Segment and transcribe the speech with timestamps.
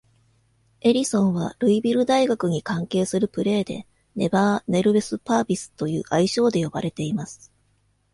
[0.81, 3.85] エリソンはルイビル大学に関係するプレーで
[4.15, 7.51] 「ネヴァー・ネルウェス・パービス」という愛称で呼ばれています。